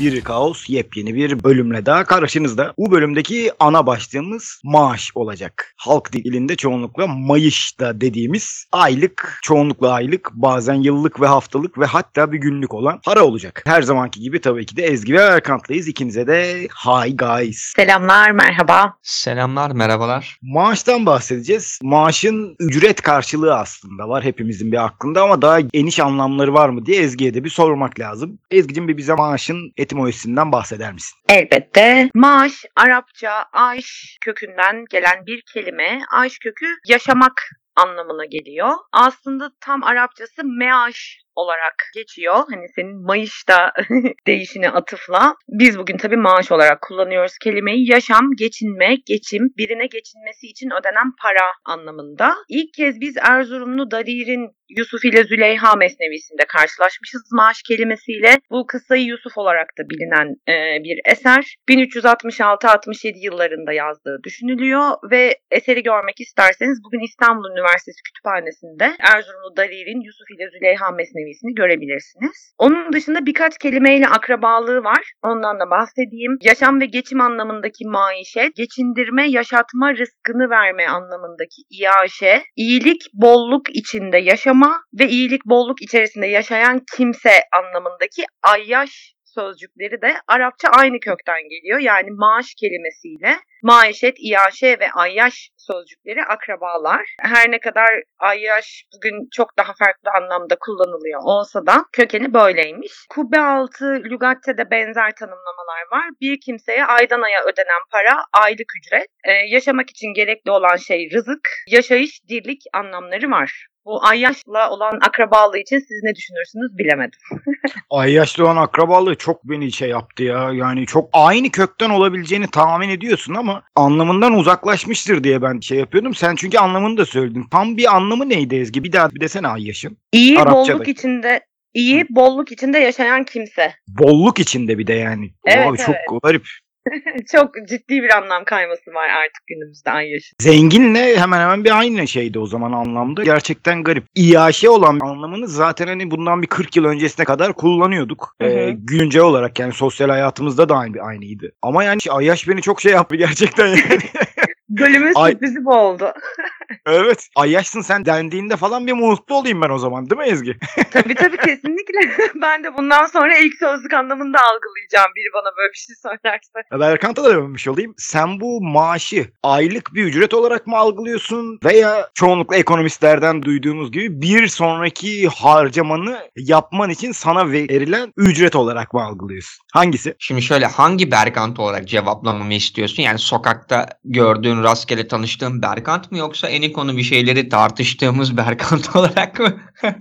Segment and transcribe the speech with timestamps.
[0.00, 2.74] bir kaos yepyeni bir bölümle daha karşınızda.
[2.78, 5.74] Bu bölümdeki ana başlığımız maaş olacak.
[5.76, 12.32] Halk dilinde çoğunlukla mayış da dediğimiz aylık, çoğunlukla aylık, bazen yıllık ve haftalık ve hatta
[12.32, 13.62] bir günlük olan para olacak.
[13.66, 15.88] Her zamanki gibi tabii ki de Ezgi ve Erkant'layız.
[15.88, 17.72] İkinize de hi guys.
[17.76, 18.94] Selamlar, merhaba.
[19.02, 20.38] Selamlar, merhabalar.
[20.42, 21.78] Maaştan bahsedeceğiz.
[21.82, 27.02] Maaşın ücret karşılığı aslında var hepimizin bir aklında ama daha geniş anlamları var mı diye
[27.02, 28.38] Ezgi'ye de bir sormak lazım.
[28.50, 31.18] Ezgi'cim bir bize maaşın etimolojisinden bahseder misin?
[31.28, 32.10] Elbette.
[32.14, 36.00] Maaş, Arapça ayş kökünden gelen bir kelime.
[36.10, 38.72] Ayş kökü yaşamak anlamına geliyor.
[38.92, 42.36] Aslında tam Arapçası meaş olarak geçiyor.
[42.50, 43.72] Hani senin Mayış'ta
[44.26, 45.34] değişine atıfla.
[45.48, 47.90] Biz bugün tabii maaş olarak kullanıyoruz kelimeyi.
[47.90, 52.34] Yaşam, geçinme, geçim, birine geçinmesi için ödenen para anlamında.
[52.48, 58.36] İlk kez biz Erzurumlu Darir'in Yusuf ile Züleyha mesnevisinde karşılaşmışız maaş kelimesiyle.
[58.50, 61.54] Bu kıssayı Yusuf olarak da bilinen e, bir eser.
[61.68, 70.30] 1366-67 yıllarında yazdığı düşünülüyor ve eseri görmek isterseniz bugün İstanbul Üniversitesi Kütüphanesi'nde Erzurumlu Darir'in Yusuf
[70.30, 70.90] ile Züleyha
[71.26, 72.54] mesnevisini görebilirsiniz.
[72.58, 75.12] Onun dışında birkaç kelimeyle akrabalığı var.
[75.22, 76.32] Ondan da bahsedeyim.
[76.42, 84.46] Yaşam ve geçim anlamındaki maişet, geçindirme, yaşatma, rızkını verme anlamındaki iaşe, iyilik, bolluk içinde yaşam
[84.46, 91.78] yaşama ve iyilik bolluk içerisinde yaşayan kimse anlamındaki ayyaş sözcükleri de Arapça aynı kökten geliyor.
[91.78, 97.04] Yani maaş kelimesiyle maişet, iaşe ve ayyaş sözcükleri akrabalar.
[97.20, 102.92] Her ne kadar ayyaş bugün çok daha farklı anlamda kullanılıyor olsa da kökeni böyleymiş.
[103.10, 106.04] Kubbe altı lügatte de benzer tanımlamalar var.
[106.20, 109.06] Bir kimseye aydan aya ödenen para aylık ücret.
[109.24, 113.66] Ee, yaşamak için gerekli olan şey rızık, yaşayış, dirlik anlamları var.
[113.86, 117.18] Bu Ayyaş'la olan akrabalığı için siz ne düşünürsünüz bilemedim.
[117.90, 120.50] Ayyaş'la olan akrabalığı çok beni şey yaptı ya.
[120.52, 126.14] Yani çok aynı kökten olabileceğini tahmin ediyorsun ama anlamından uzaklaşmıştır diye ben şey yapıyordum.
[126.14, 127.44] Sen çünkü anlamını da söyledin.
[127.50, 128.84] Tam bir anlamı neydi Ezgi?
[128.84, 129.98] Bir daha bir desene Ayyaş'ın.
[130.12, 130.74] İyi Arapçada.
[130.74, 131.40] bolluk içinde
[131.74, 133.74] iyi bolluk içinde yaşayan kimse.
[133.88, 135.30] Bolluk içinde bir de yani.
[135.44, 136.22] Evet, Abi, çok evet.
[136.22, 136.46] garip.
[137.32, 140.34] Çok ciddi bir anlam kayması var artık günümüzde ay yaşı.
[140.40, 143.24] Zenginle hemen hemen bir aynı şeydi o zaman anlamda.
[143.24, 144.04] Gerçekten garip.
[144.14, 148.34] İyaşe olan anlamını zaten hani bundan bir 40 yıl öncesine kadar kullanıyorduk.
[148.42, 148.52] Hı hı.
[148.52, 151.52] Ee, güncel olarak yani sosyal hayatımızda da aynı, aynıydı.
[151.62, 153.78] Ama yani Ayyaş beni çok şey yaptı gerçekten yani.
[154.80, 156.12] Bölümün Ay- sürprizi bu oldu.
[156.86, 157.28] evet.
[157.36, 160.56] Ayyaşsın sen dendiğinde falan bir mutlu olayım ben o zaman değil mi Ezgi?
[160.90, 161.98] tabii tabii kesinlikle.
[162.42, 166.80] ben de bundan sonra ilk sözlük anlamında algılayacağım biri bana böyle bir şey söylerse.
[166.80, 167.94] Berkant'a da dönmüş olayım.
[167.96, 174.48] Sen bu maaşı aylık bir ücret olarak mı algılıyorsun veya çoğunlukla ekonomistlerden duyduğumuz gibi bir
[174.48, 179.64] sonraki harcamanı yapman için sana verilen ücret olarak mı algılıyorsun?
[179.72, 180.14] Hangisi?
[180.18, 183.02] Şimdi şöyle hangi Berkant olarak cevaplamamı istiyorsun?
[183.02, 189.40] Yani sokakta gördüğün rastgele tanıştığın Berkant mı yoksa en konu bir şeyleri tartıştığımız Berkant olarak
[189.40, 189.56] mı?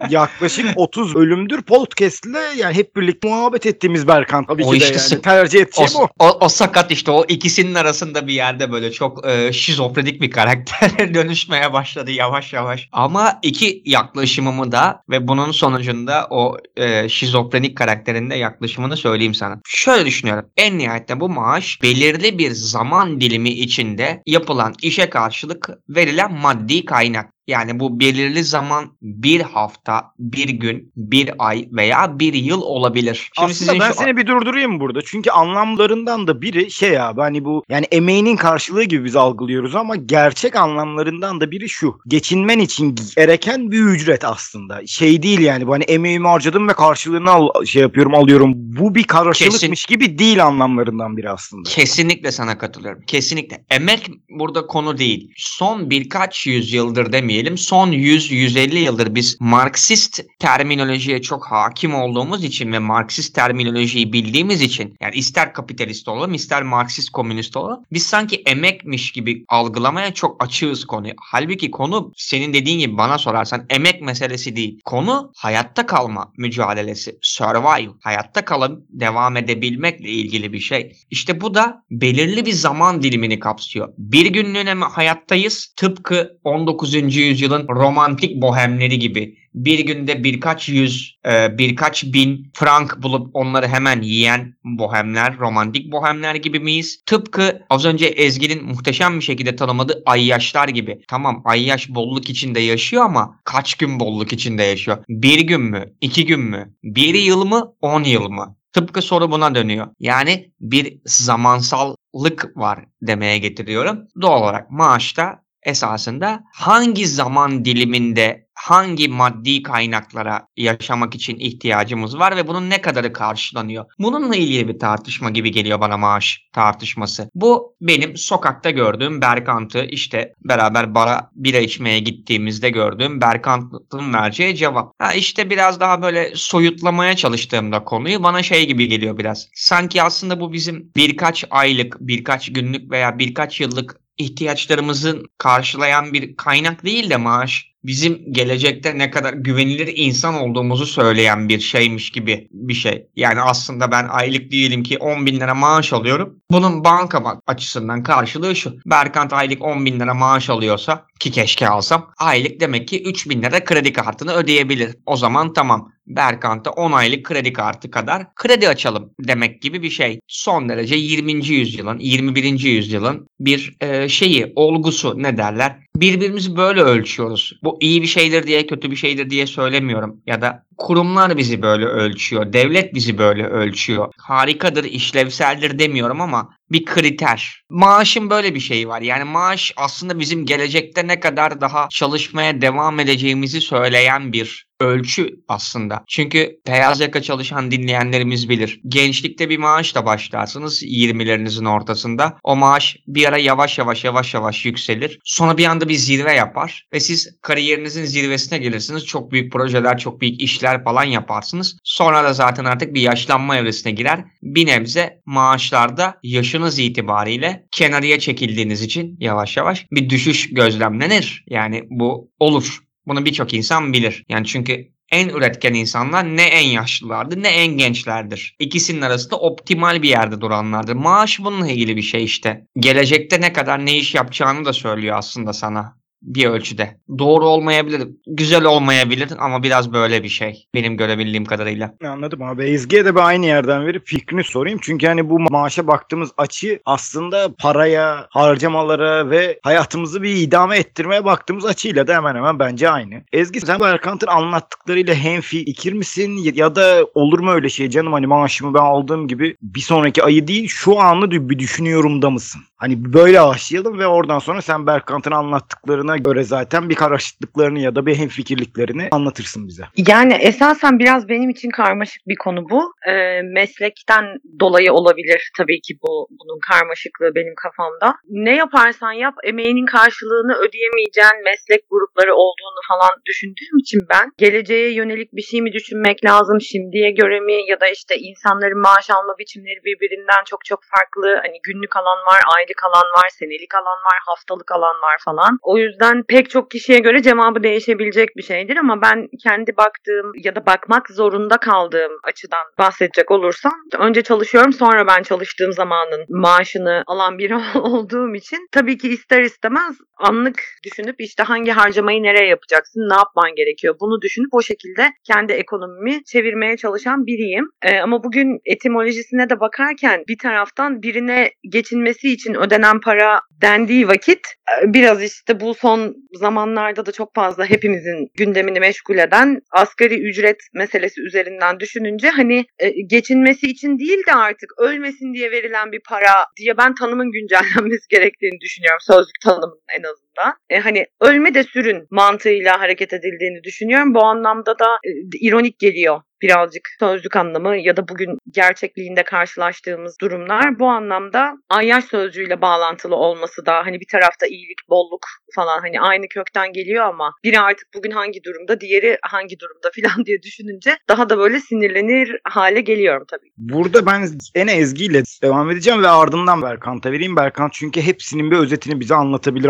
[0.09, 4.47] Yaklaşık 30 bölümdür podcast'le yani hep birlikte muhabbet ettiğimiz Berkant.
[4.47, 6.27] Tabii O ki işte de yani tercih edeceğim o, o.
[6.27, 11.13] o, o sakat işte o ikisinin arasında bir yerde böyle çok e, şizofrenik bir karaktere
[11.13, 12.89] dönüşmeye başladı yavaş yavaş.
[12.91, 19.59] Ama iki yaklaşımımı da ve bunun sonucunda o e, şizofrenik karakterin de yaklaşımını söyleyeyim sana.
[19.65, 20.45] Şöyle düşünüyorum.
[20.57, 27.34] En nihayetinde bu maaş belirli bir zaman dilimi içinde yapılan işe karşılık verilen maddi kaynak.
[27.47, 33.29] Yani bu belirli zaman bir hafta, bir gün, bir ay veya bir yıl olabilir.
[33.37, 34.99] Aslında ben şu- seni bir durdurayım burada.
[35.05, 39.95] Çünkü anlamlarından da biri şey abi hani bu yani emeğinin karşılığı gibi biz algılıyoruz ama
[39.95, 41.99] gerçek anlamlarından da biri şu.
[42.07, 44.87] Geçinmen için gereken bir ücret aslında.
[44.87, 48.51] Şey değil yani bu hani emeğimi harcadım ve karşılığını al, şey yapıyorum alıyorum.
[48.55, 51.69] Bu bir karşılıkmış gibi değil anlamlarından biri aslında.
[51.69, 53.01] Kesinlikle sana katılıyorum.
[53.07, 53.65] Kesinlikle.
[53.71, 55.31] Emek burada konu değil.
[55.37, 57.57] Son birkaç yüzyıldır demeyelim.
[57.57, 64.95] Son 100-150 yıldır biz Marksist terminolojiye çok hakim olduğumuz için ve Marksist terminolojiyi bildiğimiz için
[65.01, 70.85] yani ister kapitalist olalım ister Marksist komünist olalım biz sanki emekmiş gibi algılamaya çok açığız
[70.85, 71.13] konuyu.
[71.21, 74.79] Halbuki konu senin dediğin gibi bana sorarsan emek meselesi değil.
[74.85, 77.17] Konu hayatta kalma mücadelesi.
[77.21, 77.91] Survive.
[78.01, 80.91] Hayatta kalıp devam edebilmekle ilgili bir şey.
[81.11, 83.93] İşte bu da belirli bir zaman dilimini kapsıyor.
[83.97, 85.73] Bir günlüğüne mi hayattayız?
[85.75, 86.95] Tıpkı 19.
[87.25, 89.37] yüzyılın romantik bohemleri gibi.
[89.53, 96.35] Bir günde birkaç yüz, e, birkaç bin frank bulup onları hemen yiyen bohemler, romantik bohemler
[96.35, 97.03] gibi miyiz?
[97.05, 101.01] Tıpkı az önce Ezgi'nin muhteşem bir şekilde tanımadığı ayyaşlar gibi.
[101.07, 104.97] Tamam ayyaş bolluk içinde yaşıyor ama kaç gün bolluk içinde yaşıyor?
[105.09, 105.85] Bir gün mü?
[106.01, 106.73] iki gün mü?
[106.83, 107.73] Bir yıl mı?
[107.81, 108.55] On yıl mı?
[108.73, 109.87] Tıpkı soru buna dönüyor.
[109.99, 114.07] Yani bir zamansallık var demeye getiriyorum.
[114.21, 122.47] Doğal olarak maaşta esasında hangi zaman diliminde hangi maddi kaynaklara yaşamak için ihtiyacımız var ve
[122.47, 123.85] bunun ne kadarı karşılanıyor?
[123.99, 127.29] Bununla ilgili bir tartışma gibi geliyor bana maaş tartışması.
[127.35, 134.93] Bu benim sokakta gördüğüm Berkant'ı işte beraber bara bira içmeye gittiğimizde gördüğüm Berkant'ın vereceği cevap.
[134.99, 139.47] Ha işte biraz daha böyle soyutlamaya çalıştığımda konuyu bana şey gibi geliyor biraz.
[139.55, 146.85] Sanki aslında bu bizim birkaç aylık, birkaç günlük veya birkaç yıllık ihtiyaçlarımızı karşılayan bir kaynak
[146.85, 152.73] değil de maaş bizim gelecekte ne kadar güvenilir insan olduğumuzu söyleyen bir şeymiş gibi bir
[152.73, 153.07] şey.
[153.15, 156.39] Yani aslında ben aylık diyelim ki 10 bin lira maaş alıyorum.
[156.51, 158.75] Bunun banka açısından karşılığı şu.
[158.85, 163.41] Berkant aylık 10 bin lira maaş alıyorsa ki keşke alsam aylık demek ki 3 bin
[163.41, 164.95] lira kredi kartını ödeyebilir.
[165.05, 165.91] O zaman tamam.
[166.07, 170.19] Berkant'a 10 aylık kredi kartı kadar kredi açalım demek gibi bir şey.
[170.27, 171.47] Son derece 20.
[171.47, 172.59] yüzyılın, 21.
[172.59, 175.79] yüzyılın bir e, şeyi, olgusu ne derler?
[175.95, 177.59] Birbirimizi böyle ölçüyoruz.
[177.63, 180.21] Bu iyi bir şeydir diye, kötü bir şeydir diye söylemiyorum.
[180.25, 184.13] Ya da kurumlar bizi böyle ölçüyor, devlet bizi böyle ölçüyor.
[184.17, 187.61] Harikadır, işlevseldir demiyorum ama bir kriter.
[187.69, 189.01] Maaşın böyle bir şeyi var.
[189.01, 196.03] Yani maaş aslında bizim gelecekte ne kadar daha çalışmaya devam edeceğimizi söyleyen bir ölçü aslında.
[196.07, 198.81] Çünkü beyaz yaka çalışan dinleyenlerimiz bilir.
[198.87, 202.37] Gençlikte bir maaşla başlarsınız 20'lerinizin ortasında.
[202.43, 205.19] O maaş bir ara yavaş yavaş yavaş yavaş yükselir.
[205.23, 209.05] Sonra bir anda bir zirve yapar ve siz kariyerinizin zirvesine gelirsiniz.
[209.05, 211.77] Çok büyük projeler, çok büyük işler falan yaparsınız.
[211.83, 214.25] Sonra da zaten artık bir yaşlanma evresine girer.
[214.43, 221.43] Bir nebze maaşlarda yaşınız itibariyle kenarıya çekildiğiniz için yavaş yavaş bir düşüş gözlemlenir.
[221.47, 222.79] Yani bu olur.
[223.07, 224.23] Bunu birçok insan bilir.
[224.29, 228.55] Yani çünkü en üretken insanlar ne en yaşlılardır ne en gençlerdir.
[228.59, 230.93] İkisinin arasında optimal bir yerde duranlardır.
[230.93, 232.67] Maaş bununla ilgili bir şey işte.
[232.77, 236.97] Gelecekte ne kadar ne iş yapacağını da söylüyor aslında sana bir ölçüde.
[237.19, 241.93] Doğru olmayabilir, güzel olmayabilir ama biraz böyle bir şey benim görebildiğim kadarıyla.
[242.07, 242.63] Anladım abi.
[242.63, 244.79] Ezgi'ye de bir aynı yerden verip fikrini sorayım.
[244.81, 251.65] Çünkü hani bu maaşa baktığımız açı aslında paraya, harcamalara ve hayatımızı bir idame ettirmeye baktığımız
[251.65, 253.23] açıyla da hemen hemen bence aynı.
[253.33, 256.37] Ezgi sen Berkant'ın anlattıklarıyla hemfikir misin?
[256.55, 260.47] Ya da olur mu öyle şey canım hani maaşımı ben aldığım gibi bir sonraki ayı
[260.47, 262.61] değil şu anı bir düşünüyorum da mısın?
[262.77, 268.05] Hani böyle başlayalım ve oradan sonra sen Berkant'ın anlattıklarına göre zaten bir karışıklıklarını ya da
[268.05, 269.83] bir hemfikirliklerini anlatırsın bize.
[270.07, 272.93] Yani esasen biraz benim için karmaşık bir konu bu.
[273.07, 274.25] Ee, meslekten
[274.59, 278.15] dolayı olabilir tabii ki bu bunun karmaşıklığı benim kafamda.
[278.29, 285.33] Ne yaparsan yap emeğinin karşılığını ödeyemeyeceğin meslek grupları olduğunu falan düşündüğüm için ben geleceğe yönelik
[285.33, 289.81] bir şey mi düşünmek lazım şimdiye göre mi ya da işte insanların maaş alma biçimleri
[289.85, 291.27] birbirinden çok çok farklı.
[291.43, 295.53] Hani günlük alan var, aylık alan var, senelik alan var, haftalık alan var falan.
[295.61, 300.55] O yüzden pek çok kişiye göre cevabı değişebilecek bir şeydir ama ben kendi baktığım ya
[300.55, 307.37] da bakmak zorunda kaldığım açıdan bahsedecek olursam önce çalışıyorum sonra ben çalıştığım zamanın maaşını alan
[307.37, 313.15] biri olduğum için tabii ki ister istemez anlık düşünüp işte hangi harcamayı nereye yapacaksın, ne
[313.15, 317.69] yapman gerekiyor bunu düşünüp o şekilde kendi ekonomimi çevirmeye çalışan biriyim.
[317.81, 324.54] Ee, ama bugün etimolojisine de bakarken bir taraftan birine geçinmesi için ödenen para dendiği vakit
[324.83, 331.21] biraz işte bu son zamanlarda da çok fazla hepimizin gündemini meşgul eden asgari ücret meselesi
[331.21, 336.77] üzerinden düşününce hani e, geçinmesi için değil de artık ölmesin diye verilen bir para diye
[336.77, 339.01] ben tanımın güncellenmesi gerektiğini düşünüyorum.
[339.01, 340.24] Sözlük tanımının en azından.
[340.69, 344.13] E, hani ölme de sürün mantığıyla hareket edildiğini düşünüyorum.
[344.13, 350.79] Bu anlamda da e, ironik geliyor birazcık sözlük anlamı ya da bugün gerçekliğinde karşılaştığımız durumlar
[350.79, 356.27] bu anlamda ayyaş sözcüğüyle bağlantılı olması da hani bir tarafta iyilik, bolluk falan hani aynı
[356.27, 361.29] kökten geliyor ama biri artık bugün hangi durumda, diğeri hangi durumda falan diye düşününce daha
[361.29, 363.49] da böyle sinirlenir hale geliyorum tabii.
[363.57, 367.35] Burada ben en ezgiyle devam edeceğim ve ardından Berkant'a vereyim.
[367.35, 369.69] Berkant çünkü hepsinin bir özetini bize anlatabilir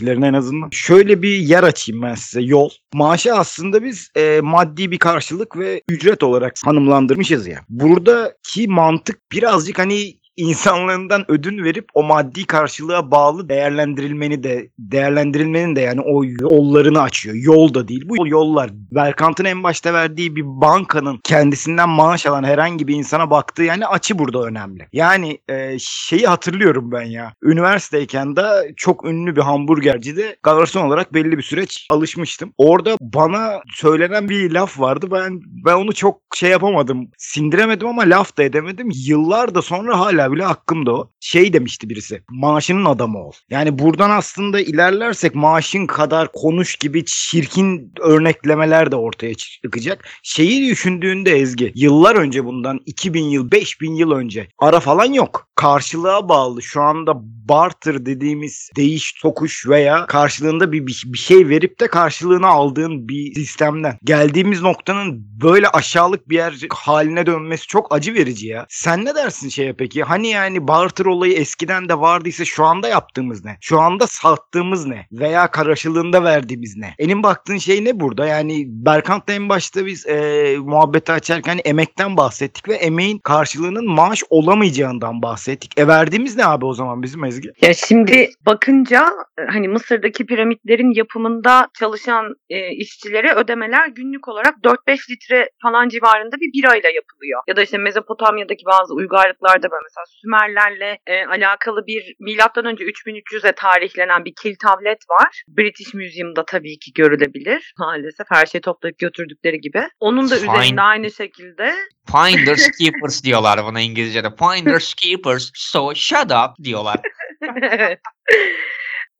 [0.00, 0.68] aklındakilerin en azından.
[0.72, 2.70] Şöyle bir yer açayım ben size yol.
[2.94, 7.64] Maaşı aslında biz e, maddi bir karşılık ve ücret olarak hanımlandırmışız ya.
[7.68, 15.80] Buradaki mantık birazcık hani insanlığından ödün verip o maddi karşılığa bağlı değerlendirilmeni de değerlendirilmenin de
[15.80, 17.36] yani o yollarını açıyor.
[17.36, 18.02] Yol da değil.
[18.08, 23.62] Bu yollar Berkant'ın en başta verdiği bir bankanın kendisinden maaş alan herhangi bir insana baktığı
[23.62, 24.88] yani açı burada önemli.
[24.92, 27.34] Yani e, şeyi hatırlıyorum ben ya.
[27.42, 28.42] Üniversiteyken de
[28.76, 32.52] çok ünlü bir hamburgercide garson olarak belli bir süreç alışmıştım.
[32.58, 35.08] Orada bana söylenen bir laf vardı.
[35.12, 37.10] Ben ben onu çok şey yapamadım.
[37.18, 38.88] Sindiremedim ama laf da edemedim.
[38.94, 41.10] Yıllar da sonra hala bile hakkımda o.
[41.20, 42.22] Şey demişti birisi.
[42.30, 43.32] Maaşının adamı ol.
[43.50, 50.08] Yani buradan aslında ilerlersek maaşın kadar konuş gibi çirkin örneklemeler de ortaya çıkacak.
[50.22, 55.48] Şeyi düşündüğünde Ezgi yıllar önce bundan 2000 yıl 5000 yıl önce ara falan yok.
[55.54, 57.12] Karşılığa bağlı şu anda
[57.48, 63.34] barter dediğimiz değiş tokuş veya karşılığında bir, bir, bir şey verip de karşılığını aldığın bir
[63.34, 68.66] sistemden geldiğimiz noktanın böyle aşağılık bir yer haline dönmesi çok acı verici ya.
[68.68, 70.02] Sen ne dersin şeye peki?
[70.10, 73.56] Hani yani barter olayı eskiden de vardıysa şu anda yaptığımız ne?
[73.60, 75.06] Şu anda sattığımız ne?
[75.12, 76.94] Veya karşılığında verdiğimiz ne?
[76.98, 78.26] Enin baktığın şey ne burada?
[78.26, 85.22] Yani Berkant'la en başta biz e, muhabbeti açarken emekten bahsettik ve emeğin karşılığının maaş olamayacağından
[85.22, 85.78] bahsettik.
[85.78, 87.52] E verdiğimiz ne abi o zaman bizim Ezgi?
[87.62, 95.10] Ya şimdi bakınca e, hani Mısır'daki piramitlerin yapımında çalışan e, işçilere ödemeler günlük olarak 4-5
[95.10, 97.42] litre falan civarında bir birayla yapılıyor.
[97.48, 103.52] Ya da işte Mezopotamya'daki bazı uygarlıklarda böyle mesela Sümerlerle e, alakalı bir milattan önce 3300'e
[103.52, 105.42] tarihlenen bir kil tablet var.
[105.48, 107.74] British Museum'da tabii ki görülebilir.
[107.78, 109.88] Maalesef her şeyi toplayıp götürdükleri gibi.
[110.00, 110.52] Onun da Fine.
[110.52, 111.74] üzerinde aynı şekilde
[112.06, 114.28] Finders keepers diyorlar buna İngilizce'de.
[114.30, 115.50] Finders keepers.
[115.54, 116.96] So shut up diyorlar.
[117.62, 117.98] evet.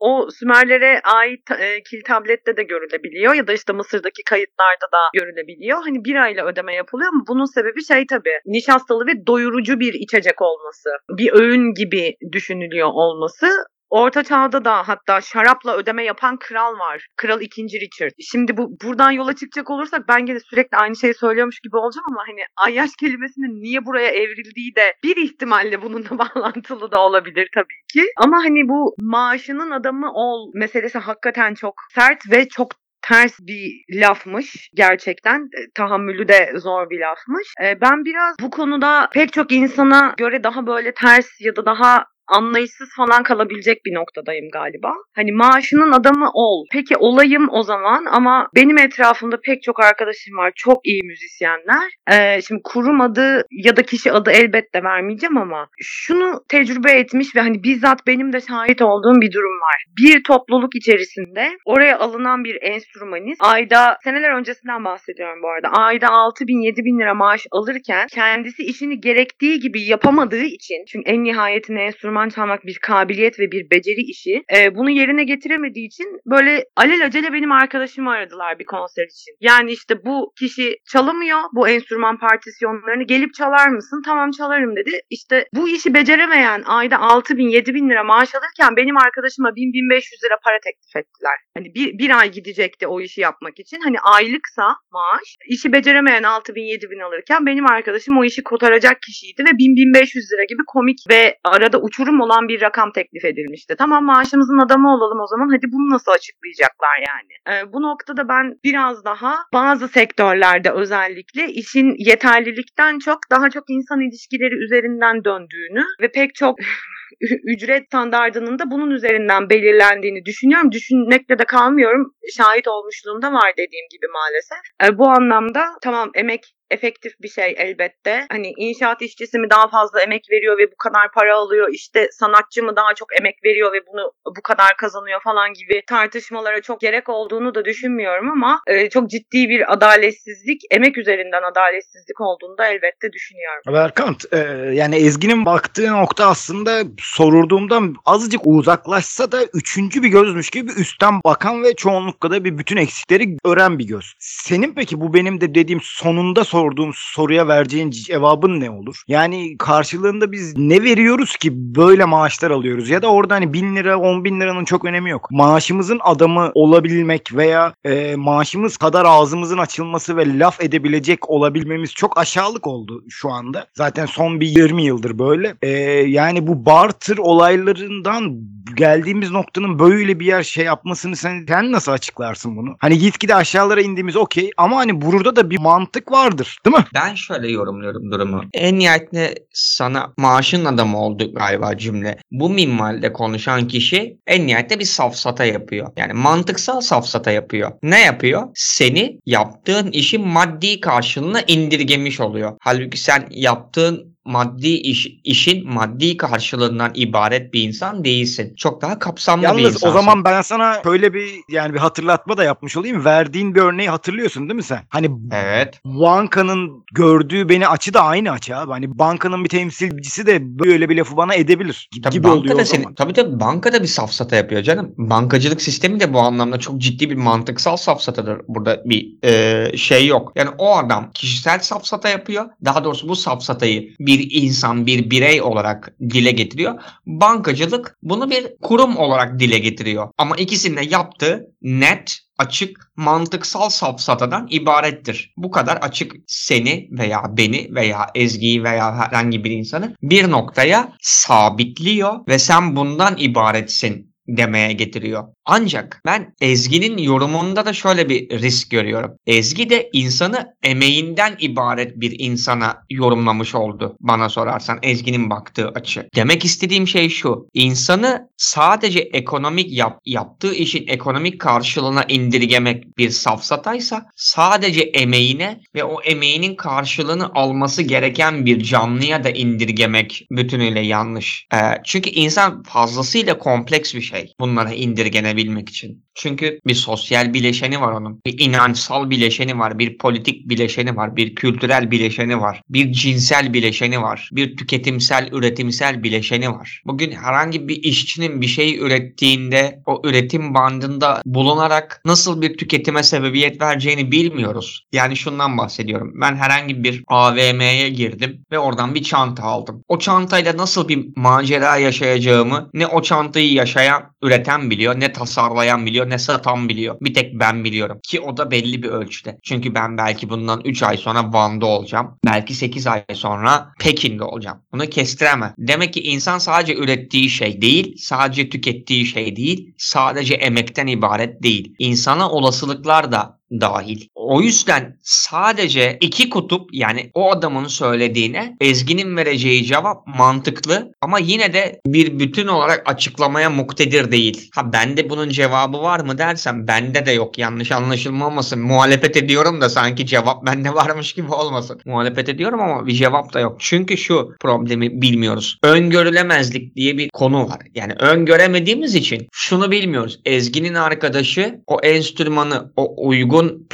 [0.01, 5.79] O Sümerlere ait e, kil tablette de görülebiliyor ya da işte Mısır'daki kayıtlarda da görülebiliyor.
[5.83, 10.43] Hani bir ayla ödeme yapılıyor ama bunun sebebi şey tabii nişastalı ve doyurucu bir içecek
[10.43, 10.91] olması.
[11.11, 13.47] Bir öğün gibi düşünülüyor olması.
[13.91, 17.07] Orta çağda da hatta şarapla ödeme yapan kral var.
[17.17, 17.63] Kral 2.
[17.63, 18.11] Richard.
[18.21, 22.23] Şimdi bu buradan yola çıkacak olursak ben gene sürekli aynı şeyi söylüyormuş gibi olacağım ama
[22.27, 28.07] hani ayyaş kelimesinin niye buraya evrildiği de bir ihtimalle bununla bağlantılı da olabilir tabii ki.
[28.17, 32.69] Ama hani bu maaşının adamı ol meselesi hakikaten çok sert ve çok
[33.03, 35.39] ters bir lafmış gerçekten.
[35.41, 37.55] E, Tahammülü de zor bir lafmış.
[37.63, 42.05] E, Ben biraz bu konuda pek çok insana göre daha böyle ters ya da daha
[42.31, 44.93] anlayışsız falan kalabilecek bir noktadayım galiba.
[45.17, 46.67] Hani maaşının adamı ol.
[46.73, 50.53] Peki olayım o zaman ama benim etrafımda pek çok arkadaşım var.
[50.57, 51.93] Çok iyi müzisyenler.
[52.13, 57.41] Ee, şimdi kurum adı ya da kişi adı elbette vermeyeceğim ama şunu tecrübe etmiş ve
[57.41, 59.85] hani bizzat benim de şahit olduğum bir durum var.
[59.99, 65.69] Bir topluluk içerisinde oraya alınan bir enstrümanist ayda seneler öncesinden bahsediyorum bu arada.
[65.69, 71.11] Ayda 6 bin 7 bin lira maaş alırken kendisi işini gerektiği gibi yapamadığı için çünkü
[71.11, 74.43] en nihayetinde enstrüman çalmak bir kabiliyet ve bir beceri işi.
[74.57, 79.37] e, bunu yerine getiremediği için böyle alelacele benim arkadaşımı aradılar bir konser için.
[79.41, 84.03] Yani işte bu kişi çalamıyor bu enstrüman partisyonlarını gelip çalar mısın?
[84.05, 84.91] Tamam çalarım dedi.
[85.11, 90.25] İşte bu işi beceremeyen ayda 6 bin 7 bin lira maaş alırken benim arkadaşıma 1000-1500
[90.25, 91.37] lira para teklif ettiler.
[91.57, 93.81] Hani bir, bir ay gidecekti o işi yapmak için.
[93.85, 99.03] Hani aylıksa maaş işi beceremeyen 6 bin 7 bin alırken benim arkadaşım o işi kotaracak
[99.03, 103.75] kişiydi ve 1000-1500 lira gibi komik ve arada uçurum olan bir rakam teklif edilmişti.
[103.79, 107.33] Tamam maaşımızın adamı olalım o zaman hadi bunu nasıl açıklayacaklar yani.
[107.51, 114.01] Ee, bu noktada ben biraz daha bazı sektörlerde özellikle işin yeterlilikten çok daha çok insan
[114.01, 116.59] ilişkileri üzerinden döndüğünü ve pek çok
[117.45, 120.73] ücret standardının da bunun üzerinden belirlendiğini düşünüyorum.
[120.73, 122.15] Düşünmekle de kalmıyorum.
[122.37, 124.59] Şahit olmuşluğum da var dediğim gibi maalesef.
[124.85, 128.27] E, bu anlamda tamam emek efektif bir şey elbette.
[128.31, 131.69] Hani inşaat işçisi mi daha fazla emek veriyor ve bu kadar para alıyor?
[131.73, 136.63] İşte sanatçı mı daha çok emek veriyor ve bunu bu kadar kazanıyor falan gibi tartışmalara
[136.63, 142.59] çok gerek olduğunu da düşünmüyorum ama e, çok ciddi bir adaletsizlik, emek üzerinden adaletsizlik olduğunu
[142.59, 143.63] da elbette düşünüyorum.
[143.67, 144.39] Berkant e,
[144.75, 151.63] yani Ezgi'nin baktığı nokta aslında sorulduğumdan azıcık uzaklaşsa da üçüncü bir gözmüş gibi üstten bakan
[151.63, 154.15] ve çoğunlukla da bir bütün eksikleri gören bir göz.
[154.19, 159.03] Senin peki bu benim de dediğim sonunda sorduğum soruya vereceğin cevabın ne olur?
[159.09, 162.89] Yani karşılığında biz ne veriyoruz ki böyle maaşlar alıyoruz?
[162.89, 165.29] Ya da orada hani bin lira on bin liranın çok önemi yok.
[165.31, 172.67] Maaşımızın adamı olabilmek veya e, maaşımız kadar ağzımızın açılması ve laf edebilecek olabilmemiz çok aşağılık
[172.67, 173.67] oldu şu anda.
[173.75, 175.55] Zaten son bir 20 yıldır böyle.
[175.63, 175.69] E,
[176.09, 178.41] yani bu barter olaylarından
[178.75, 182.77] geldiğimiz noktanın böyle bir yer şey yapmasını sen, sen nasıl açıklarsın bunu?
[182.79, 186.85] Hani gitgide aşağılara indiğimiz okey ama hani burada da bir mantık vardır değil mi?
[186.95, 188.43] Ben şöyle yorumluyorum durumu.
[188.55, 192.19] En nihayetinde sana maaşın adamı oldu galiba cümle.
[192.31, 195.89] Bu minvalde konuşan kişi en nihayetinde bir safsata yapıyor.
[195.97, 197.73] Yani mantıksal safsata yapıyor.
[197.83, 198.49] Ne yapıyor?
[198.55, 202.57] Seni yaptığın işin maddi karşılığına indirgemiş oluyor.
[202.61, 208.55] Halbuki sen yaptığın maddi iş, işin maddi karşılığından ibaret bir insan değilsin.
[208.57, 209.89] Çok daha kapsamlı bir Yalnız insansın.
[209.89, 213.05] o zaman ben sana şöyle bir yani bir hatırlatma da yapmış olayım.
[213.05, 214.81] Verdiğin bir örneği hatırlıyorsun değil mi sen?
[214.89, 215.81] Hani Evet.
[215.85, 218.71] bankanın gördüğü beni açı da aynı açı abi.
[218.71, 222.63] Hani bankanın bir temsilcisi de böyle bir lafı bana edebilir Tabii gibi banka oluyor da
[222.63, 222.95] o seni, zaman.
[222.95, 224.95] tabii tabii banka da bir safsata yapıyor canım.
[224.99, 228.41] Bankacılık sistemi de bu anlamda çok ciddi bir mantıksal safsatadır.
[228.49, 230.33] Burada bir e, şey yok.
[230.37, 232.45] Yani o adam kişisel safsata yapıyor.
[232.65, 236.81] Daha doğrusu bu safsatayı bir insan, bir birey olarak dile getiriyor.
[237.07, 240.09] Bankacılık bunu bir kurum olarak dile getiriyor.
[240.19, 245.33] Ama ikisinin de yaptığı net açık mantıksal safsatadan ibarettir.
[245.37, 252.27] Bu kadar açık seni veya beni veya Ezgi'yi veya herhangi bir insanı bir noktaya sabitliyor
[252.29, 255.25] ve sen bundan ibaretsin demeye getiriyor.
[255.45, 259.11] Ancak ben Ezgi'nin yorumunda da şöyle bir risk görüyorum.
[259.27, 266.09] Ezgi de insanı emeğinden ibaret bir insana yorumlamış oldu bana sorarsan Ezgi'nin baktığı açı.
[266.15, 267.49] Demek istediğim şey şu.
[267.55, 276.03] İnsanı sadece ekonomik yap, yaptığı işin ekonomik karşılığına indirgemek bir safsataysa sadece emeğine ve o
[276.03, 281.47] emeğinin karşılığını alması gereken bir canlıya da indirgemek bütünüyle yanlış.
[281.55, 286.05] Ee, çünkü insan fazlasıyla kompleks bir şey bunlara indirgenebilmek için.
[286.15, 288.21] Çünkü bir sosyal bileşeni var onun.
[288.27, 289.79] Bir inançsal bileşeni var.
[289.79, 291.17] Bir politik bileşeni var.
[291.17, 292.63] Bir kültürel bileşeni var.
[292.69, 294.31] Bir cinsel bileşeni var.
[294.33, 296.83] Bir tüketimsel, üretimsel bileşeni var.
[296.87, 303.61] Bugün herhangi bir işçinin bir şey ürettiğinde o üretim bandında bulunarak nasıl bir tüketime sebebiyet
[303.61, 304.87] vereceğini bilmiyoruz.
[304.93, 306.13] Yani şundan bahsediyorum.
[306.15, 309.85] Ben herhangi bir AVM'ye girdim ve oradan bir çanta aldım.
[309.89, 316.11] O çantayla nasıl bir macera yaşayacağımı ne o çantayı yaşayan, üreten biliyor, ne tasarlayan biliyor,
[316.11, 316.97] ne satan biliyor.
[317.01, 318.01] Bir tek ben biliyorum.
[318.03, 319.39] Ki o da belli bir ölçüde.
[319.43, 322.19] Çünkü ben belki bundan 3 ay sonra Van'da olacağım.
[322.25, 324.59] Belki 8 ay sonra Pekin'de olacağım.
[324.73, 325.55] Bunu kestiremem.
[325.59, 331.75] Demek ki insan sadece ürettiği şey değil, sadece tükettiği şey değil, sadece emekten ibaret değil.
[331.79, 334.09] İnsana olasılıklar da dahil.
[334.31, 341.53] O yüzden sadece iki kutup yani o adamın söylediğine Ezgi'nin vereceği cevap mantıklı ama yine
[341.53, 344.51] de bir bütün olarak açıklamaya muktedir değil.
[344.55, 348.61] Ha bende bunun cevabı var mı dersem bende de yok yanlış anlaşılmamasın.
[348.61, 351.81] Muhalefet ediyorum da sanki cevap bende varmış gibi olmasın.
[351.85, 353.57] Muhalefet ediyorum ama bir cevap da yok.
[353.59, 355.59] Çünkü şu problemi bilmiyoruz.
[355.63, 357.61] Öngörülemezlik diye bir konu var.
[357.75, 360.21] Yani öngöremediğimiz için şunu bilmiyoruz.
[360.25, 363.67] Ezgi'nin arkadaşı o enstrümanı o uygun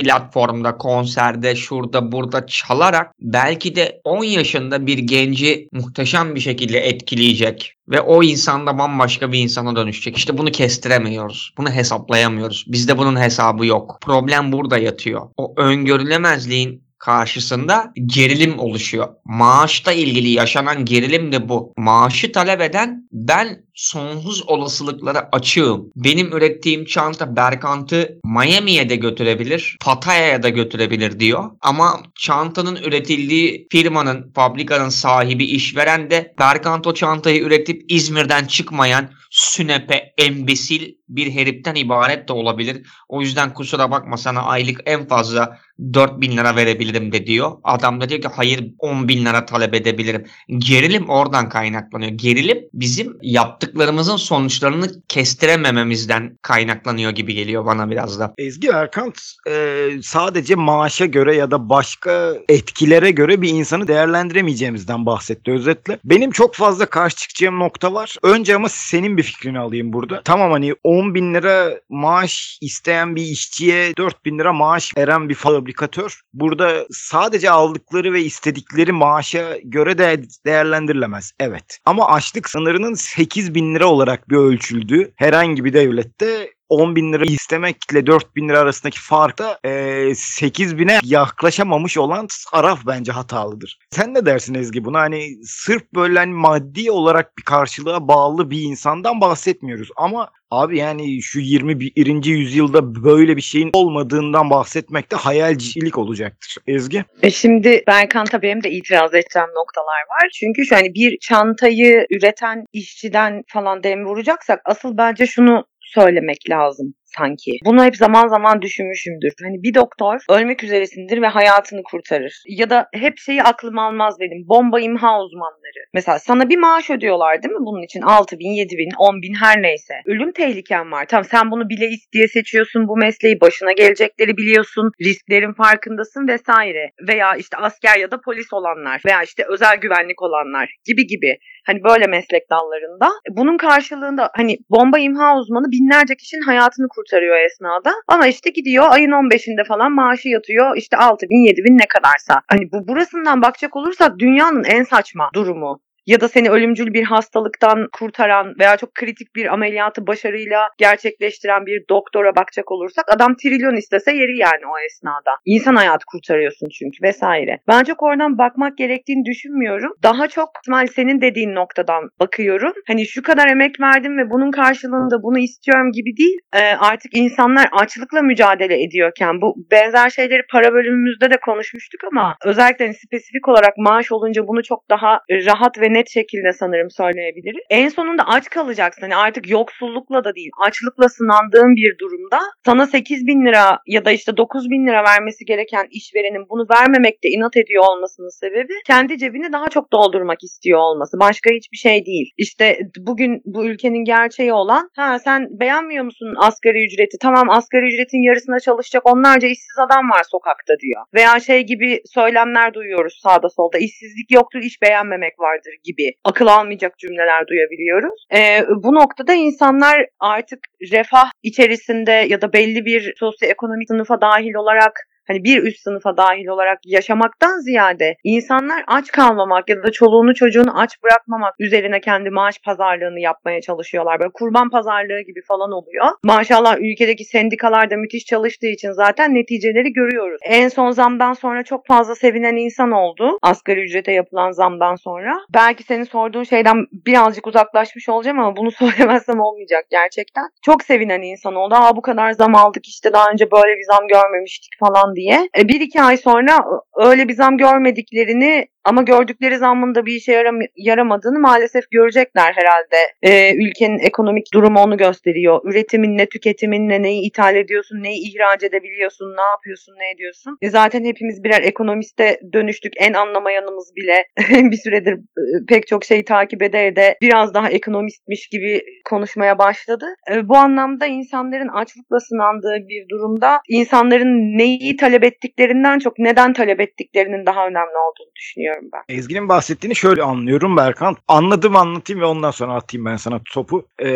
[0.46, 7.74] platformda, konserde, şurada, burada çalarak belki de 10 yaşında bir genci muhteşem bir şekilde etkileyecek
[7.88, 10.16] ve o insanda bambaşka bir insana dönüşecek.
[10.16, 11.54] İşte bunu kestiremiyoruz.
[11.58, 12.64] Bunu hesaplayamıyoruz.
[12.68, 13.98] Bizde bunun hesabı yok.
[14.00, 15.28] Problem burada yatıyor.
[15.36, 19.08] O öngörülemezliğin karşısında gerilim oluşuyor.
[19.24, 21.72] Maaşla ilgili yaşanan gerilim de bu.
[21.76, 25.92] Maaşı talep eden ben sonsuz olasılıklara açığım.
[25.96, 31.50] Benim ürettiğim çanta Berkant'ı Miami'ye de götürebilir, Pattaya'ya da götürebilir diyor.
[31.60, 40.14] Ama çantanın üretildiği firmanın, fabrikanın sahibi, işveren de Berkant o çantayı üretip İzmir'den çıkmayan sünepe,
[40.18, 42.86] embesil bir heriften ibaret de olabilir.
[43.08, 45.58] O yüzden kusura bakma sana aylık en fazla
[45.94, 47.52] 4 bin lira verebilirim de diyor.
[47.64, 50.26] Adam da diyor ki hayır 10 bin lira talep edebilirim.
[50.58, 52.12] Gerilim oradan kaynaklanıyor.
[52.12, 53.18] Gerilim bizim
[53.66, 58.34] yaptıklarımızın sonuçlarını kestiremememizden kaynaklanıyor gibi geliyor bana biraz da.
[58.38, 65.52] Ezgi Erkant e, sadece maaşa göre ya da başka etkilere göre bir insanı değerlendiremeyeceğimizden bahsetti
[65.52, 65.98] özetle.
[66.04, 68.16] Benim çok fazla karşı çıkacağım nokta var.
[68.22, 70.22] Önce ama senin bir fikrini alayım burada.
[70.24, 75.34] Tamam hani 10 bin lira maaş isteyen bir işçiye 4 bin lira maaş veren bir
[75.34, 81.32] fabrikatör burada sadece aldıkları ve istedikleri maaşa göre de değerlendirilemez.
[81.40, 81.78] Evet.
[81.84, 87.24] Ama açlık sınırının 8 bin lira olarak bir ölçüldüğü herhangi bir devlette 10 bin lira
[87.24, 93.78] istemekle 4 bin lira arasındaki farkta e, 8 bine yaklaşamamış olan taraf bence hatalıdır.
[93.90, 95.00] Sen ne dersin Ezgi buna?
[95.00, 99.88] Hani sırf böyle hani maddi olarak bir karşılığa bağlı bir insandan bahsetmiyoruz.
[99.96, 102.24] Ama abi yani şu 21.
[102.24, 106.56] yüzyılda böyle bir şeyin olmadığından bahsetmek de hayalcilik olacaktır.
[106.66, 107.04] Ezgi?
[107.22, 110.30] E şimdi Berkan tabii benim de itiraz edeceğim noktalar var.
[110.34, 116.94] Çünkü şu hani bir çantayı üreten işçiden falan dem vuracaksak asıl bence şunu söylemek lazım
[117.18, 117.52] sanki.
[117.64, 119.32] Bunu hep zaman zaman düşünmüşümdür.
[119.42, 122.42] Hani bir doktor ölmek üzeresindir ve hayatını kurtarır.
[122.48, 124.48] Ya da hep şeyi aklım almaz benim.
[124.48, 125.82] Bomba imha uzmanları.
[125.94, 128.00] Mesela sana bir maaş ödüyorlar değil mi bunun için?
[128.00, 129.94] 6 bin, 7 bin, 10 bin her neyse.
[130.06, 131.06] Ölüm tehliken var.
[131.08, 133.40] Tamam sen bunu bile isteye seçiyorsun bu mesleği.
[133.40, 134.90] Başına gelecekleri biliyorsun.
[135.00, 136.90] Risklerin farkındasın vesaire.
[137.08, 139.02] Veya işte asker ya da polis olanlar.
[139.06, 141.38] Veya işte özel güvenlik olanlar gibi gibi.
[141.66, 143.08] Hani böyle meslek dallarında.
[143.30, 147.92] Bunun karşılığında hani bomba imha uzmanı binlerce kişinin hayatını kurtarıyor esnada.
[148.08, 150.76] Ama işte gidiyor ayın 15'inde falan maaşı yatıyor.
[150.76, 152.42] İşte 6 bin 7 bin ne kadarsa.
[152.50, 157.88] Hani bu burasından bakacak olursak dünyanın en saçma durumu ya da seni ölümcül bir hastalıktan
[157.92, 164.12] kurtaran veya çok kritik bir ameliyatı başarıyla gerçekleştiren bir doktora bakacak olursak adam trilyon istese
[164.12, 165.30] yeri yani o esnada.
[165.44, 167.58] İnsan hayatı kurtarıyorsun çünkü vesaire.
[167.68, 169.92] Ben çok oradan bakmak gerektiğini düşünmüyorum.
[170.02, 172.72] Daha çok İsmail senin dediğin noktadan bakıyorum.
[172.86, 176.38] Hani şu kadar emek verdim ve bunun karşılığında bunu istiyorum gibi değil.
[176.54, 182.84] Ee, artık insanlar açlıkla mücadele ediyorken bu benzer şeyleri para bölümümüzde de konuşmuştuk ama özellikle
[182.84, 187.64] hani spesifik olarak maaş olunca bunu çok daha rahat ve net şekilde sanırım söyleyebiliriz.
[187.70, 189.02] En sonunda aç kalacaksın.
[189.02, 194.10] Hani artık yoksullukla da değil, açlıkla sınandığın bir durumda sana 8 bin lira ya da
[194.12, 199.52] işte 9 bin lira vermesi gereken işverenin bunu vermemekte inat ediyor olmasının sebebi kendi cebini
[199.52, 201.18] daha çok doldurmak istiyor olması.
[201.20, 202.30] Başka hiçbir şey değil.
[202.36, 207.16] İşte bugün bu ülkenin gerçeği olan ha sen beğenmiyor musun asgari ücreti?
[207.22, 211.02] Tamam asgari ücretin yarısına çalışacak onlarca işsiz adam var sokakta diyor.
[211.14, 213.78] Veya şey gibi söylemler duyuyoruz sağda solda.
[213.78, 218.26] İşsizlik yoktur, iş beğenmemek vardır gibi akıl almayacak cümleler duyabiliyoruz.
[218.36, 220.58] Ee, bu noktada insanlar artık
[220.92, 224.92] refah içerisinde ya da belli bir sosyoekonomik sınıfa dahil olarak
[225.26, 230.80] hani bir üst sınıfa dahil olarak yaşamaktan ziyade insanlar aç kalmamak ya da çoluğunu çocuğunu
[230.80, 234.20] aç bırakmamak üzerine kendi maaş pazarlığını yapmaya çalışıyorlar.
[234.20, 236.06] Böyle kurban pazarlığı gibi falan oluyor.
[236.24, 240.40] Maşallah ülkedeki sendikalar da müthiş çalıştığı için zaten neticeleri görüyoruz.
[240.44, 243.38] En son zamdan sonra çok fazla sevinen insan oldu.
[243.42, 245.32] Asgari ücrete yapılan zamdan sonra.
[245.54, 250.44] Belki senin sorduğun şeyden birazcık uzaklaşmış olacağım ama bunu söylemezsem olmayacak gerçekten.
[250.62, 251.74] Çok sevinen insan oldu.
[251.74, 255.48] Aa bu kadar zam aldık işte daha önce böyle bir zam görmemiştik falan diye.
[255.58, 256.64] E, bir iki ay sonra
[256.96, 262.96] öyle bir zam görmediklerini ama gördükleri zammın da bir işe yaram yaramadığını maalesef görecekler herhalde.
[263.22, 265.60] Ee, ülkenin ekonomik durumu onu gösteriyor.
[265.64, 270.58] Üretimin ne, tüketimin ne, neyi ithal ediyorsun, neyi ihraç edebiliyorsun, ne yapıyorsun, ne ediyorsun.
[270.62, 272.92] E zaten hepimiz birer ekonomiste dönüştük.
[272.96, 274.24] En anlamayanımız bile
[274.70, 280.06] bir süredir e, pek çok şeyi takip ede de biraz daha ekonomistmiş gibi konuşmaya başladı.
[280.32, 286.80] E, bu anlamda insanların açlıkla sınandığı bir durumda insanların neyi talep ettiklerinden çok neden talep
[286.80, 289.16] ettiklerinin daha önemli olduğunu düşünüyorum ben.
[289.16, 291.16] Ezgi'nin bahsettiğini şöyle anlıyorum Berkan.
[291.28, 293.86] Anladım anlatayım ve ondan sonra atayım ben sana topu.
[293.98, 294.08] Ee,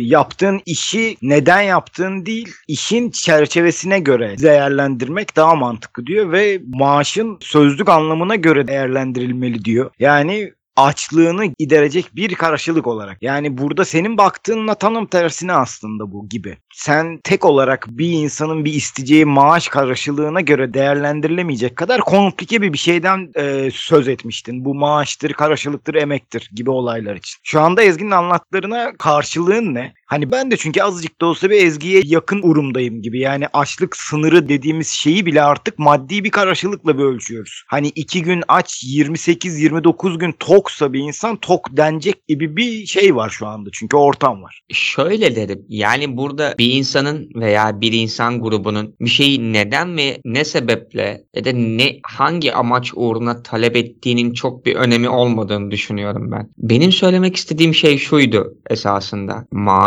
[0.00, 7.88] yaptığın işi neden yaptığın değil, işin çerçevesine göre değerlendirmek daha mantıklı diyor ve maaşın sözlük
[7.88, 9.90] anlamına göre değerlendirilmeli diyor.
[9.98, 13.22] Yani açlığını giderecek bir karşılık olarak.
[13.22, 16.56] Yani burada senin baktığınla tanım tersine aslında bu gibi.
[16.74, 22.78] Sen tek olarak bir insanın bir isteyeceği maaş karşılığına göre değerlendirilemeyecek kadar komplike bir bir
[22.78, 24.64] şeyden e, söz etmiştin.
[24.64, 27.40] Bu maaştır, karşılıktır, emektir gibi olaylar için.
[27.42, 29.94] Şu anda Ezgi'nin anlattıklarına karşılığın ne?
[30.06, 33.20] Hani ben de çünkü azıcık da olsa bir Ezgi'ye yakın urumdayım gibi.
[33.20, 37.62] Yani açlık sınırı dediğimiz şeyi bile artık maddi bir karşılıkla bir ölçüyoruz.
[37.68, 43.30] Hani iki gün aç 28-29 gün toksa bir insan tok denecek gibi bir şey var
[43.30, 43.70] şu anda.
[43.72, 44.60] Çünkü ortam var.
[44.72, 45.64] Şöyle derim.
[45.68, 51.44] Yani burada bir insanın veya bir insan grubunun bir şeyi neden ve ne sebeple ya
[51.44, 56.50] da ne hangi amaç uğruna talep ettiğinin çok bir önemi olmadığını düşünüyorum ben.
[56.58, 59.46] Benim söylemek istediğim şey şuydu esasında.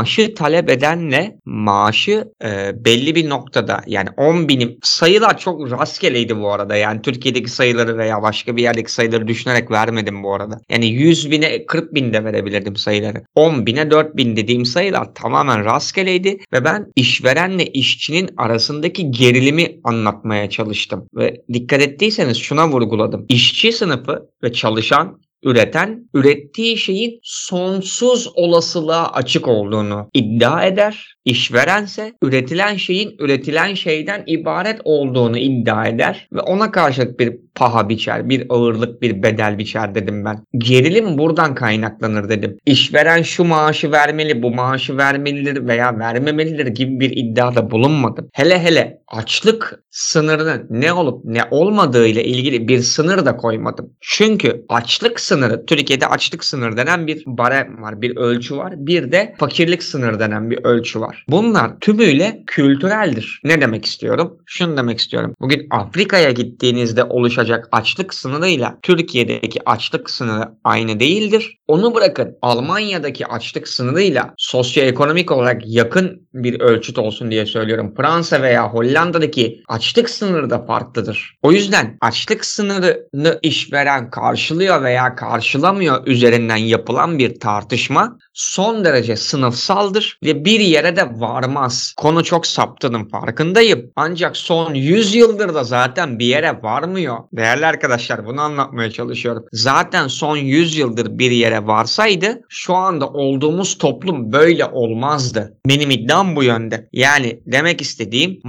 [0.09, 6.51] Maaşı talep edenle maaşı e, belli bir noktada yani 10 binim sayılar çok rastgeleydi bu
[6.51, 6.75] arada.
[6.75, 10.59] Yani Türkiye'deki sayıları veya başka bir yerdeki sayıları düşünerek vermedim bu arada.
[10.69, 13.23] Yani 100 bine 40 bin de verebilirdim sayıları.
[13.35, 20.49] 10 bine 4 bin dediğim sayılar tamamen rastgeleydi ve ben işverenle işçinin arasındaki gerilimi anlatmaya
[20.49, 21.05] çalıştım.
[21.15, 23.25] Ve dikkat ettiyseniz şuna vurguladım.
[23.29, 31.15] İşçi sınıfı ve çalışan üreten, ürettiği şeyin sonsuz olasılığa açık olduğunu iddia eder.
[31.25, 38.29] İşverense üretilen şeyin üretilen şeyden ibaret olduğunu iddia eder ve ona karşılık bir paha biçer,
[38.29, 40.43] bir ağırlık, bir bedel biçer dedim ben.
[40.57, 42.57] Gerilim buradan kaynaklanır dedim.
[42.65, 48.29] İşveren şu maaşı vermeli, bu maaşı vermelidir veya vermemelidir gibi bir iddiada bulunmadım.
[48.33, 53.93] Hele hele açlık sınırının ne olup ne olmadığı ile ilgili bir sınır da koymadım.
[54.01, 58.73] Çünkü açlık sınırı, Türkiye'de açlık sınırı denen bir barem var, bir ölçü var.
[58.77, 61.25] Bir de fakirlik sınırı denen bir ölçü var.
[61.27, 63.41] Bunlar tümüyle kültüreldir.
[63.43, 64.37] Ne demek istiyorum?
[64.45, 65.33] Şunu demek istiyorum.
[65.39, 71.57] Bugün Afrika'ya gittiğinizde oluşacak açlık sınırıyla Türkiye'deki açlık sınırı aynı değildir.
[71.67, 77.93] Onu bırakın Almanya'daki açlık sınırıyla sosyoekonomik olarak yakın bir ölçüt olsun diye söylüyorum.
[77.97, 81.35] Fransa veya Hollanda'daki açlık sınırı da farklıdır.
[81.41, 90.19] O yüzden açlık sınırını işveren karşılıyor veya karşılamıyor üzerinden yapılan bir tartışma son derece sınıfsaldır
[90.23, 91.93] ve bir yere de varmaz.
[91.97, 93.91] Konu çok saptının farkındayım.
[93.95, 97.17] Ancak son 100 yıldır da zaten bir yere varmıyor.
[97.33, 99.45] Değerli arkadaşlar bunu anlatmaya çalışıyorum.
[99.51, 105.57] Zaten son 100 yıldır bir yere varsaydı şu anda olduğumuz toplum böyle olmazdı.
[105.67, 106.89] Benim iddiam bu yönde.
[106.93, 108.39] Yani demek istediğim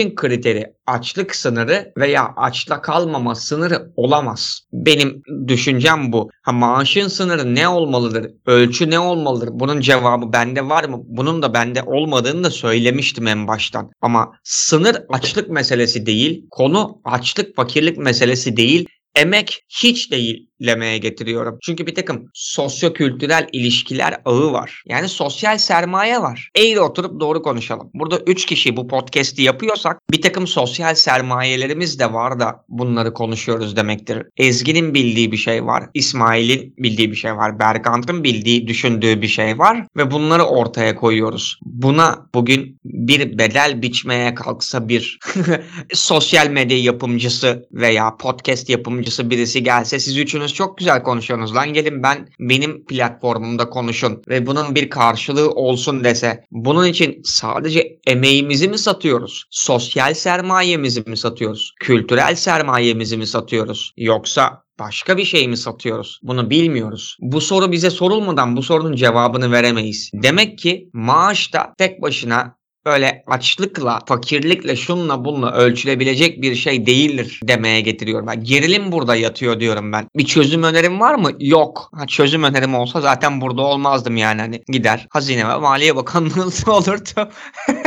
[0.00, 4.60] maaşın kriteri açlık sınırı veya açla kalmama sınırı olamaz.
[4.72, 6.30] Benim düşüncem bu.
[6.42, 8.30] Ha maaşın sınırı ne olmalıdır?
[8.46, 9.48] Ölçü ne olmalıdır?
[9.52, 10.98] Bunun cevabı bende var mı?
[11.04, 13.90] Bunun da bende olmadığını da söylemiştim en baştan.
[14.00, 16.46] Ama sınır açlık meselesi değil.
[16.50, 18.86] Konu açlık fakirlik meselesi değil
[19.16, 21.58] emek hiç değil lemeye getiriyorum.
[21.62, 24.82] Çünkü bir takım sosyo-kültürel ilişkiler ağı var.
[24.86, 26.50] Yani sosyal sermaye var.
[26.56, 27.90] Eğri oturup doğru konuşalım.
[27.94, 33.76] Burada 3 kişi bu podcast'i yapıyorsak bir takım sosyal sermayelerimiz de var da bunları konuşuyoruz
[33.76, 34.22] demektir.
[34.36, 35.84] Ezgi'nin bildiği bir şey var.
[35.94, 37.58] İsmail'in bildiği bir şey var.
[37.58, 39.86] Berkant'ın bildiği, düşündüğü bir şey var.
[39.96, 41.58] Ve bunları ortaya koyuyoruz.
[41.62, 45.18] Buna bugün bir bedel biçmeye kalksa bir
[45.92, 52.02] sosyal medya yapımcısı veya podcast yapımcısı birisi gelse siz üçünüz çok güzel konuşuyorsunuz lan gelin
[52.02, 58.78] ben benim platformumda konuşun ve bunun bir karşılığı olsun dese bunun için sadece emeğimizi mi
[58.78, 59.44] satıyoruz?
[59.50, 61.74] Sosyal sermayemizi mi satıyoruz?
[61.80, 63.92] Kültürel sermayemizi mi satıyoruz?
[63.96, 66.20] Yoksa başka bir şey mi satıyoruz?
[66.22, 67.16] Bunu bilmiyoruz.
[67.20, 70.10] Bu soru bize sorulmadan bu sorunun cevabını veremeyiz.
[70.14, 77.40] Demek ki maaş da tek başına böyle açlıkla, fakirlikle, şunla bununla ölçülebilecek bir şey değildir
[77.44, 78.26] demeye getiriyorum.
[78.26, 80.08] Ben gerilim burada yatıyor diyorum ben.
[80.16, 81.30] Bir çözüm önerim var mı?
[81.40, 81.90] Yok.
[81.94, 84.40] Ha, çözüm önerim olsa zaten burada olmazdım yani.
[84.40, 87.30] Hani gider Hazine ve Maliye Bakanlığı olurdu.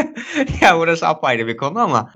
[0.61, 2.11] ya burası apayrı bir konu ama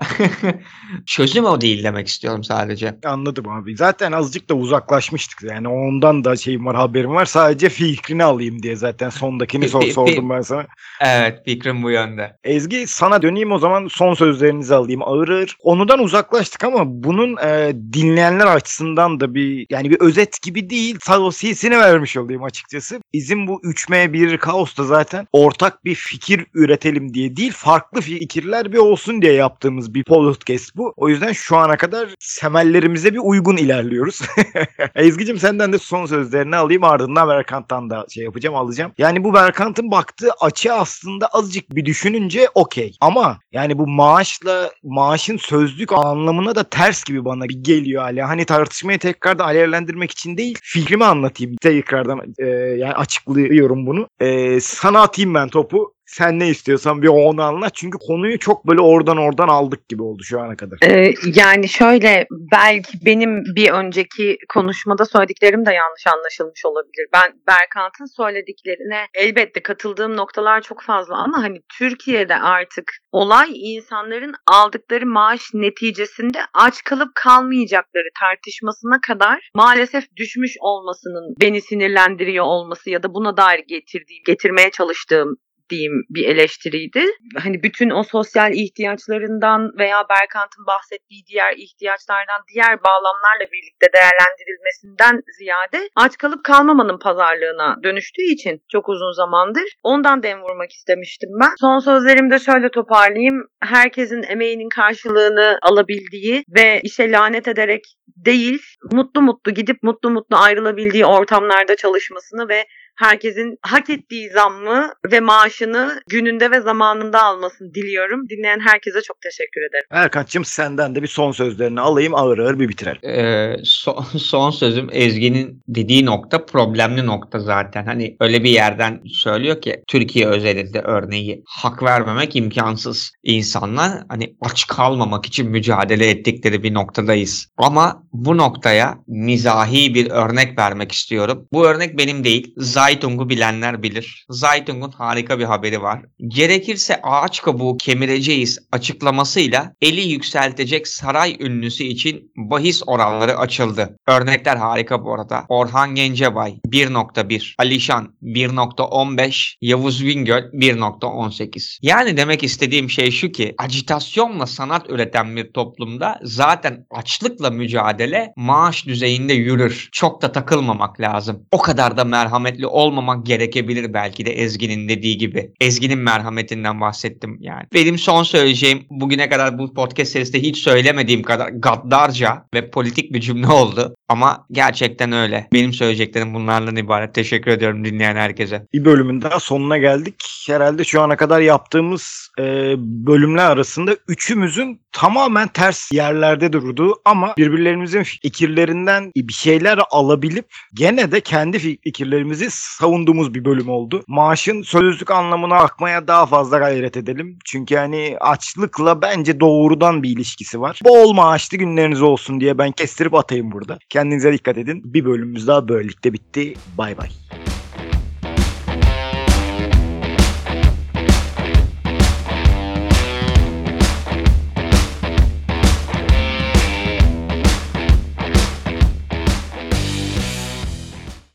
[1.06, 2.98] çözüm o değil demek istiyorum sadece.
[3.06, 3.76] Anladım abi.
[3.76, 5.44] Zaten azıcık da uzaklaşmıştık.
[5.44, 7.26] Yani ondan da şeyim var haberim var.
[7.26, 10.66] Sadece fikrini alayım diye zaten sondakini sor, sordum ben sana.
[11.02, 12.38] Evet fikrim bu yönde.
[12.44, 15.58] Ezgi sana döneyim o zaman son sözlerinizi alayım ağır ağır.
[15.64, 21.78] Onudan uzaklaştık ama bunun e, dinleyenler açısından da bir yani bir özet gibi değil tavsiyesini
[21.78, 23.00] vermiş olayım açıkçası.
[23.14, 29.22] Bizim bu 3M1 Kaos'ta zaten ortak bir fikir üretelim diye değil farklı fikirler bir olsun
[29.22, 30.94] diye yaptığımız bir podcast bu.
[30.98, 34.22] O yüzden şu ana kadar semellerimize bir uygun ilerliyoruz.
[34.96, 38.92] Ezgi'cim senden de son sözlerini alayım ardından Berkant'tan da şey yapacağım alacağım.
[38.98, 42.98] Yani bu Berkant'ın baktığı açı aslında azıcık bir düşününce okey.
[43.02, 48.30] Ama yani bu maaşla maaşın sözlük anlamına da ters gibi bana bir geliyor hala.
[48.30, 52.46] Hani tartışmayı tekrar da alevlendirmek için değil fikrimi anlatayım tekrardan e,
[52.78, 54.08] yani açıklıyorum bunu.
[54.20, 55.97] E, sana atayım ben topu.
[56.08, 57.76] Sen ne istiyorsan bir onu anlat.
[57.76, 60.78] Çünkü konuyu çok böyle oradan oradan aldık gibi oldu şu ana kadar.
[60.84, 67.08] Ee, yani şöyle belki benim bir önceki konuşmada söylediklerim de yanlış anlaşılmış olabilir.
[67.14, 75.06] Ben Berkant'ın söylediklerine elbette katıldığım noktalar çok fazla ama hani Türkiye'de artık olay insanların aldıkları
[75.06, 83.14] maaş neticesinde aç kalıp kalmayacakları tartışmasına kadar maalesef düşmüş olmasının beni sinirlendiriyor olması ya da
[83.14, 85.38] buna dair getirdiğim, getirmeye çalıştığım
[85.70, 87.06] diyeyim bir eleştiriydi.
[87.44, 95.90] Hani bütün o sosyal ihtiyaçlarından veya Berkant'ın bahsettiği diğer ihtiyaçlardan diğer bağlamlarla birlikte değerlendirilmesinden ziyade
[95.96, 101.54] aç kalıp kalmamanın pazarlığına dönüştüğü için çok uzun zamandır ondan dem vurmak istemiştim ben.
[101.60, 103.48] Son sözlerimde şöyle toparlayayım.
[103.62, 107.84] Herkesin emeğinin karşılığını alabildiği ve işe lanet ederek
[108.26, 112.66] değil mutlu mutlu gidip mutlu mutlu ayrılabildiği ortamlarda çalışmasını ve
[112.98, 118.30] Herkesin hak ettiği zammı ve maaşını gününde ve zamanında almasını diliyorum.
[118.30, 119.86] Dinleyen herkese çok teşekkür ederim.
[119.92, 123.10] Erkan'cığım senden de bir son sözlerini alayım ağır ağır bir bitirelim.
[123.10, 127.86] Ee, son, son sözüm Ezgi'nin dediği nokta problemli nokta zaten.
[127.86, 133.12] Hani öyle bir yerden söylüyor ki Türkiye özelinde örneği hak vermemek imkansız.
[133.24, 137.48] İnsanlar hani aç kalmamak için mücadele ettikleri bir noktadayız.
[137.58, 141.48] Ama bu noktaya mizahi bir örnek vermek istiyorum.
[141.54, 142.54] Bu örnek benim değil.
[142.88, 144.26] Zaytung'u bilenler bilir.
[144.30, 146.02] Zaytung'un harika bir haberi var.
[146.28, 153.98] Gerekirse ağaç kabuğu kemireceğiz açıklamasıyla eli yükseltecek saray ünlüsü için bahis oranları açıldı.
[154.08, 155.46] Örnekler harika bu arada.
[155.50, 161.80] Orhan Gencebay 1.1, Alişan 1.15, Yavuz Bingöl 1.18.
[161.82, 168.86] Yani demek istediğim şey şu ki acitasyonla sanat üreten bir toplumda zaten açlıkla mücadele maaş
[168.86, 169.90] düzeyinde yürür.
[169.92, 171.48] Çok da takılmamak lazım.
[171.52, 175.52] O kadar da merhametli olmamak gerekebilir belki de Ezgi'nin dediği gibi.
[175.62, 177.64] Ezgi'nin merhametinden bahsettim yani.
[177.74, 183.22] Benim son söyleyeceğim bugüne kadar bu podcast serisinde hiç söylemediğim kadar gaddarca ve politik bir
[183.22, 183.96] cümle oldu.
[184.08, 185.48] Ama gerçekten öyle.
[185.54, 187.14] Benim söyleyeceklerim bunlardan ibaret.
[187.14, 188.68] Teşekkür ediyorum dinleyen herkese.
[188.74, 190.16] Bir bölümün daha sonuna geldik.
[190.48, 192.44] Herhalde şu ana kadar yaptığımız e,
[192.78, 201.22] bölümler arasında üçümüzün tamamen ters yerlerde durduğu ama birbirlerimizin fikirlerinden bir şeyler alabilip gene de
[201.22, 204.04] kendi fikirlerimizi savunduğumuz bir bölüm oldu.
[204.08, 207.40] Maaşın sözlük anlamına akmaya daha fazla gayret edelim.
[207.46, 210.80] Çünkü hani açlıkla bence doğrudan bir ilişkisi var.
[210.86, 213.78] Bol maaşlı günleriniz olsun diye ben kestirip atayım burada.
[213.90, 214.82] Kendinize dikkat edin.
[214.86, 216.54] Bir bölümümüz daha böylelikle bitti.
[216.78, 217.10] Bay bay.